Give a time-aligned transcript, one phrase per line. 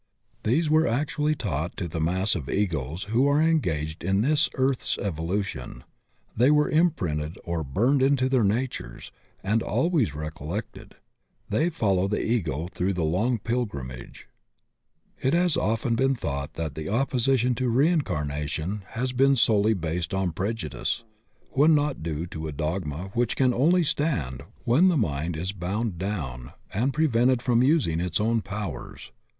[0.41, 4.97] These were actually taught to the mass of Egos who are engaged in this earth's
[4.97, 5.83] evolution;
[6.35, 9.11] they were imprinted or burned into their natures,
[9.43, 10.95] and always recollected;
[11.49, 14.27] they follow the Ego through the long pilgrimage.
[15.21, 20.31] It has been often thought that the opposition to reincarnation has been solely based on
[20.31, 21.03] prejudice,
[21.51, 25.99] when not due to a dogma which can only stand when the mind is bound
[25.99, 29.11] down and prevented from using its own powers.